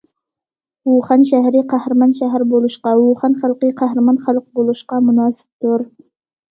[0.91, 5.89] ۋۇخەن شەھىرى قەھرىمان شەھەر بولۇشقا، ۋۇخەن خەلقى قەھرىمان خەلق بولۇشقا مۇناسىپتۇر.